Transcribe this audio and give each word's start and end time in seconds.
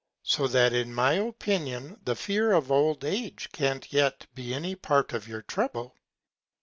So 0.23 0.47
that 0.47 0.73
in 0.73 0.95
my 0.95 1.13
Opinion 1.13 1.99
the 2.03 2.15
Fear 2.15 2.53
of 2.53 2.71
old 2.71 3.05
Age 3.05 3.49
can't 3.53 3.93
yet 3.93 4.25
be 4.33 4.51
any 4.51 4.73
Part 4.73 5.13
of 5.13 5.27
your 5.27 5.43
Trouble. 5.43 5.95